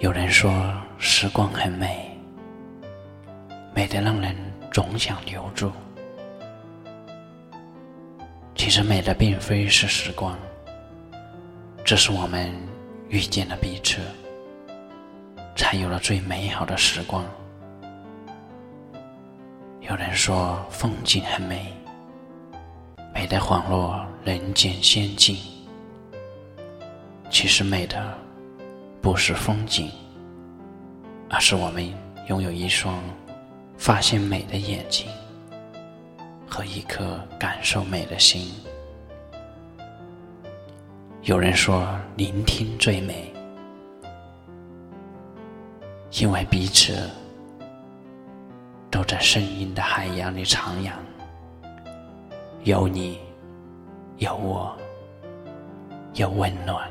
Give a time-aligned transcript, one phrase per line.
[0.00, 0.50] 有人说
[0.96, 2.10] 时光很美，
[3.74, 4.34] 美得让人
[4.72, 5.70] 总想留住。
[8.54, 10.38] 其实美的并非是时光，
[11.84, 12.50] 只是我们
[13.10, 14.00] 遇见了彼此，
[15.54, 17.22] 才有了最美好的时光。
[19.80, 21.66] 有人说风景很美，
[23.12, 25.36] 美得恍若人间仙境。
[27.28, 28.29] 其实美的。
[29.02, 29.90] 不是风景，
[31.30, 31.90] 而是我们
[32.28, 33.02] 拥有一双
[33.78, 35.08] 发现美的眼睛
[36.46, 38.52] 和一颗感受美的心。
[41.22, 43.32] 有人说，聆听最美，
[46.20, 47.08] 因为彼此
[48.90, 50.92] 都在声音的海洋里徜徉，
[52.64, 53.18] 有你，
[54.18, 54.76] 有我，
[56.14, 56.86] 有温暖。